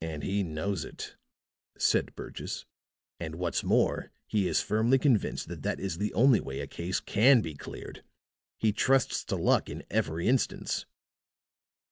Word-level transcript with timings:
"And 0.00 0.22
he 0.22 0.44
knows 0.44 0.84
it," 0.84 1.16
said 1.76 2.14
Burgess. 2.14 2.66
"And 3.18 3.34
what's 3.34 3.64
more, 3.64 4.12
he 4.28 4.46
is 4.46 4.60
firmly 4.62 4.96
convinced 4.96 5.48
that 5.48 5.62
that 5.62 5.80
is 5.80 5.98
the 5.98 6.14
only 6.14 6.38
way 6.38 6.60
a 6.60 6.68
case 6.68 7.00
can 7.00 7.40
be 7.40 7.56
cleared. 7.56 8.04
He 8.58 8.72
trusts 8.72 9.24
to 9.24 9.34
luck 9.34 9.68
in 9.68 9.82
every 9.90 10.28
instance." 10.28 10.86